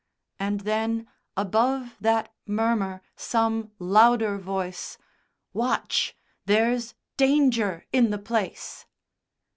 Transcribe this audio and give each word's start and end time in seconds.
and 0.39 0.61
then, 0.61 1.07
above 1.37 1.95
that 2.01 2.33
murmur, 2.47 3.03
some 3.15 3.71
louder 3.77 4.39
voice: 4.39 4.97
"Watch! 5.53 6.15
there's 6.47 6.95
danger 7.17 7.85
in 7.93 8.09
the 8.09 8.17
place!" 8.17 8.87